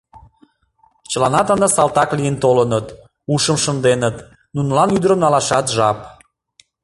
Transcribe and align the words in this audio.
Чыланат 1.11 1.47
ынде 1.53 1.67
салтак 1.75 2.09
лийын 2.17 2.35
толыныт, 2.43 2.87
ушым 3.33 3.57
шынденыт, 3.63 4.17
нунылан 4.55 4.89
ӱдырым 4.95 5.19
налашат 5.21 5.65
жап. 5.75 5.97